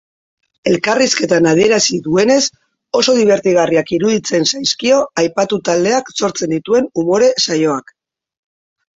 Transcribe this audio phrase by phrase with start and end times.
[0.69, 2.37] Elkarrizketan adierazi duenez,
[2.99, 7.93] oso dibertigarriak iruditzen zaizkio aipatu taldeak sortzen dituen umore-saioak.